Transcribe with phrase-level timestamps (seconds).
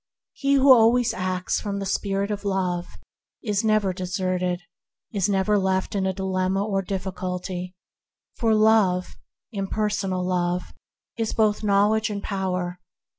[0.33, 2.87] He who always acts from the spirit of Love
[3.43, 4.63] is never deserted,
[5.13, 7.75] is never left in a dilemma or difficulty,
[8.33, 9.15] for Love—
[9.51, 10.73] impersonal Love—
[11.19, 12.79] is both Knowledge and Power.